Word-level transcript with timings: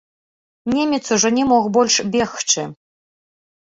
Немец 0.73 1.05
ужо 1.17 1.29
не 1.37 1.43
мог 1.53 1.63
больш 1.79 1.95
бегчы. 2.19 2.69